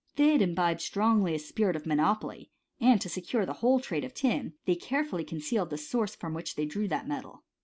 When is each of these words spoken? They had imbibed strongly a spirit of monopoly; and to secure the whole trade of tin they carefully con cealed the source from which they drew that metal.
They 0.15 0.29
had 0.29 0.41
imbibed 0.41 0.81
strongly 0.81 1.35
a 1.35 1.37
spirit 1.37 1.75
of 1.75 1.85
monopoly; 1.85 2.49
and 2.79 2.99
to 3.01 3.07
secure 3.07 3.45
the 3.45 3.53
whole 3.61 3.79
trade 3.79 4.03
of 4.03 4.15
tin 4.15 4.53
they 4.65 4.73
carefully 4.73 5.23
con 5.23 5.41
cealed 5.41 5.69
the 5.69 5.77
source 5.77 6.15
from 6.15 6.33
which 6.33 6.55
they 6.55 6.65
drew 6.65 6.87
that 6.87 7.07
metal. 7.07 7.43